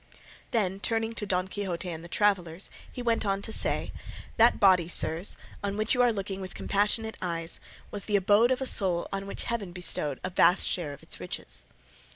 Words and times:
Then 0.49 0.79
turning 0.79 1.13
to 1.13 1.27
Don 1.27 1.47
Quixote 1.47 1.87
and 1.87 2.03
the 2.03 2.07
travellers 2.07 2.71
he 2.91 3.03
went 3.03 3.23
on 3.23 3.43
to 3.43 3.53
say, 3.53 3.93
"That 4.37 4.59
body, 4.59 4.87
sirs, 4.87 5.37
on 5.63 5.77
which 5.77 5.93
you 5.93 6.01
are 6.01 6.11
looking 6.11 6.41
with 6.41 6.55
compassionate 6.55 7.17
eyes, 7.21 7.59
was 7.91 8.05
the 8.05 8.15
abode 8.15 8.49
of 8.49 8.61
a 8.61 8.65
soul 8.65 9.07
on 9.13 9.27
which 9.27 9.43
Heaven 9.43 9.71
bestowed 9.71 10.19
a 10.23 10.31
vast 10.31 10.65
share 10.65 10.93
of 10.93 11.03
its 11.03 11.19
riches. 11.19 11.67